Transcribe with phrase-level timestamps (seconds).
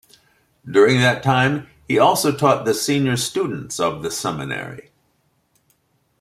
[0.65, 4.89] During that time he also taught the senior students of the Seminary.